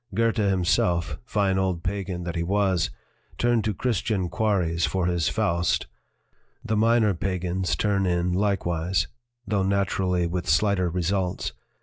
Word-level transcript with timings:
Goethe 0.15 0.37
himself, 0.37 1.19
fine 1.25 1.59
old 1.59 1.83
pagan 1.83 2.23
that 2.23 2.35
he 2.35 2.41
12 2.41 2.57
I77 2.57 2.63
LITERATURE 2.63 2.73
IN 2.73 2.97
THE 2.97 3.13
MAKING 3.13 3.33
was, 3.37 3.37
turned 3.37 3.63
to 3.65 3.73
Christian 3.79 4.29
quarries 4.29 4.85
for 4.87 5.05
his 5.05 5.29
Faust. 5.29 5.87
The 6.65 6.75
minor 6.75 7.13
pagans 7.13 7.75
turn 7.75 8.05
in 8.07 8.33
likewise, 8.33 9.07
though 9.45 9.63
natu 9.63 9.99
rally 9.99 10.25
with 10.25 10.49
slighter 10.49 10.89
results. 10.89 11.53